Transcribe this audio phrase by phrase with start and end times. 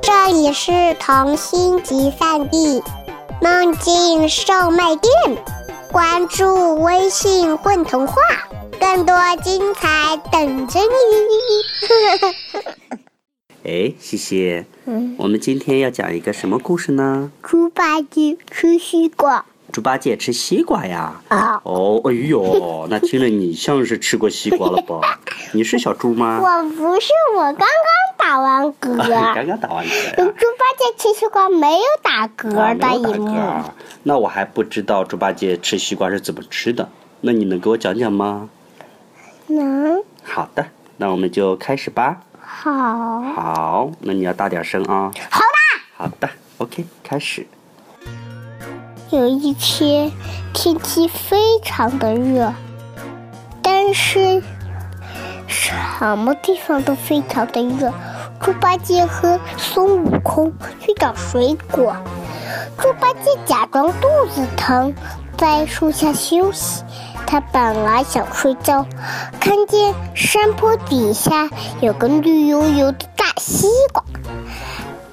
[0.00, 2.82] 这里是童心集散地，
[3.42, 5.12] 梦境售卖店。
[5.92, 8.14] 关注微信“混童话”，
[8.80, 10.86] 更多精彩等着你。
[13.64, 17.30] 哎，西西，嗯，我们今天要讲一个什么故事呢？
[17.42, 19.44] 猪八戒吃西瓜。
[19.70, 21.20] 猪八戒吃西瓜呀？
[21.28, 21.60] 啊。
[21.64, 25.20] 哦，哎呦，那听着你像是吃过西瓜了吧？
[25.52, 26.40] 你是小猪吗？
[26.42, 27.66] 我不是，我刚刚
[28.34, 28.96] 打完嗝。
[29.32, 30.16] 刚刚打完嗝。
[30.16, 33.62] 猪八戒吃西瓜没有打嗝的一幕。
[34.02, 36.88] 那我还不知道猪八戒吃西瓜是怎么吃的，
[37.20, 38.48] 那你能给我讲讲吗？
[39.46, 40.02] 能。
[40.24, 40.66] 好的，
[40.96, 42.22] 那我们就开始吧。
[42.40, 42.72] 好。
[43.20, 45.12] 好，那你要大点声啊。
[45.30, 45.46] 好的。
[45.96, 47.46] 好的，OK，开始。
[49.10, 50.10] 有一天，
[50.52, 52.52] 天气非常的热，
[53.62, 54.42] 但是
[55.46, 57.92] 什么地方都非常的热。
[58.44, 61.96] 猪八戒和孙悟空去找水果，
[62.78, 64.94] 猪八戒假装肚子疼，
[65.38, 66.84] 在树下休息。
[67.26, 68.84] 他本来想睡觉，
[69.40, 71.48] 看见山坡底下
[71.80, 74.04] 有个绿油油的大西瓜，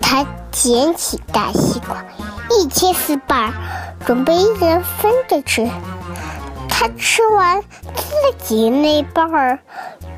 [0.00, 2.04] 他捡起大西瓜，
[2.50, 3.52] 一切四瓣。
[4.04, 5.68] 准备一人分着吃，
[6.68, 9.60] 他吃完自己那半儿，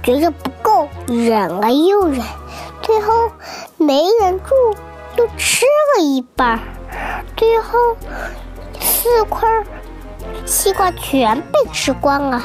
[0.02, 2.22] 觉得不够，忍了又忍，
[2.92, 3.32] 最后
[3.78, 4.54] 没忍住，
[5.16, 6.60] 又吃了一半，
[7.34, 7.78] 最后
[8.78, 9.48] 四块
[10.44, 12.42] 西瓜全被吃光了。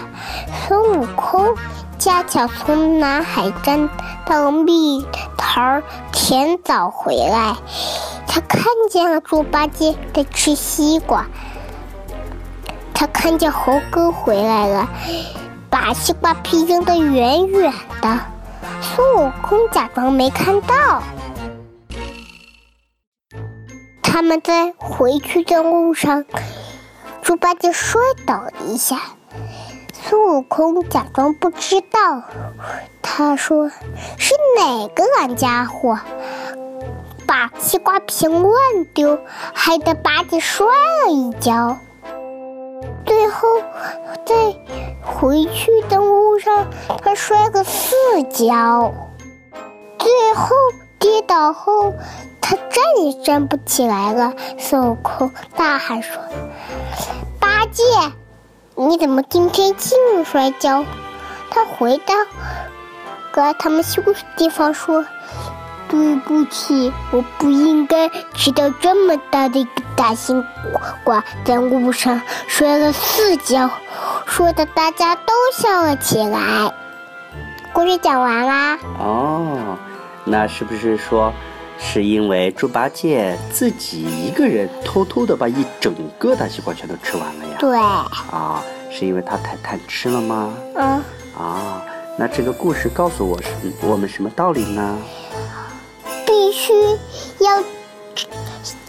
[0.65, 1.53] 孙悟空
[1.99, 3.89] 恰巧从南海站
[4.25, 5.05] 到蜜
[5.37, 5.81] 桃
[6.13, 7.57] 甜枣回来。
[8.25, 11.25] 他看见了猪八戒在吃西瓜，
[12.93, 14.87] 他看见猴哥回来了，
[15.69, 18.17] 把西瓜皮扔得远远的。
[18.97, 21.03] 孙悟空假装没看到。
[24.01, 26.25] 他们在回去的路上，
[27.21, 28.99] 猪八戒摔倒一下，
[29.93, 32.23] 孙悟空假装不知道。
[33.03, 33.69] 他说
[34.17, 35.99] ：“是哪个懒家伙？”
[37.27, 38.51] 把西瓜皮乱
[38.95, 39.19] 丢，
[39.53, 40.65] 害得八戒摔
[41.05, 41.77] 了一跤。
[43.05, 43.47] 最后
[44.25, 44.55] 在
[45.03, 46.67] 回去的路上，
[47.03, 47.95] 他摔个四
[48.29, 48.93] 跤。
[49.97, 50.55] 最后
[50.99, 51.93] 跌倒后，
[52.41, 54.33] 他站也站不起来了。
[54.57, 56.21] 孙悟空大喊说
[57.39, 57.83] ：“八戒，
[58.75, 60.85] 你怎么今天净摔跤？”
[61.49, 62.13] 他回到
[63.31, 65.05] 搁他们休息地方说。
[65.89, 70.33] 对不起，我不应该吃到这么大的一个大西
[71.05, 73.69] 瓜，在路上摔了四跤，
[74.27, 76.71] 说的大家都笑了起来。
[77.73, 78.77] 故事讲完啦。
[78.99, 79.77] 哦，
[80.25, 81.33] 那是不是说，
[81.79, 87.55] 是因为猪八戒自己一个人偷偷的把一整个大西瓜全都吃完了呀？
[87.59, 87.79] 对。
[87.79, 88.61] 啊，
[88.91, 90.53] 是因为他太贪吃了吗？
[90.75, 91.01] 嗯。
[91.37, 91.81] 啊，
[92.17, 93.49] 那这个故事告诉我什
[93.81, 94.97] 我们什么道理呢？
[96.25, 96.73] 必须
[97.39, 97.61] 要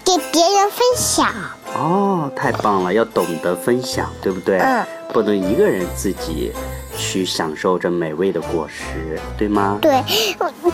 [0.05, 1.33] 给别人分享
[1.79, 2.93] 哦，太棒了！
[2.93, 4.59] 要懂得分享，对不对？
[4.59, 6.53] 嗯，不能一个人自己
[6.97, 9.79] 去享受这美味的果实，对吗？
[9.81, 10.03] 对，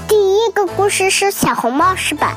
[0.09, 2.35] 第一个故事是小红帽，是吧？